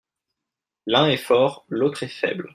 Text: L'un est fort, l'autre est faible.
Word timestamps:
L'un 0.87 1.05
est 1.09 1.15
fort, 1.15 1.63
l'autre 1.69 2.01
est 2.01 2.07
faible. 2.07 2.49